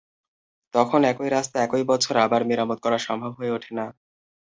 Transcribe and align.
তখন 0.73 1.01
একই 1.03 1.29
রাস্তা 1.29 1.57
একই 1.61 1.83
বছর 1.83 2.15
আবার 2.17 2.41
মেরামত 2.45 2.79
করা 2.85 2.97
সম্ভব 2.99 3.31
হয়ে 3.39 3.53
ওঠে 3.53 3.71
না। 3.73 3.85